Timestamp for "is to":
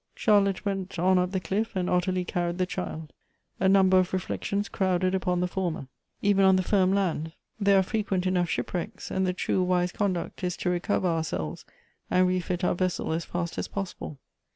10.43-10.71